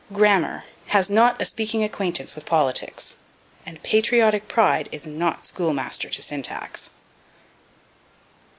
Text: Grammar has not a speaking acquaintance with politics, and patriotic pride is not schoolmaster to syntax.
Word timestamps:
Grammar 0.11 0.63
has 0.87 1.11
not 1.11 1.39
a 1.39 1.45
speaking 1.45 1.83
acquaintance 1.83 2.33
with 2.33 2.47
politics, 2.47 3.17
and 3.67 3.83
patriotic 3.83 4.47
pride 4.47 4.89
is 4.91 5.05
not 5.05 5.45
schoolmaster 5.45 6.09
to 6.09 6.21
syntax. 6.23 6.89